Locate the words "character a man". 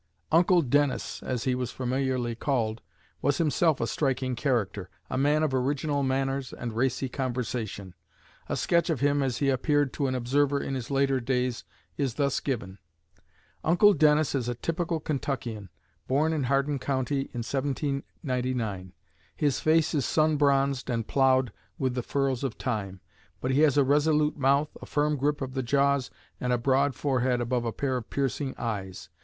4.35-5.43